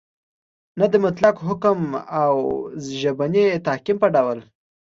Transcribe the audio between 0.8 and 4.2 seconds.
د مطلق حکم او ژبني تحکم په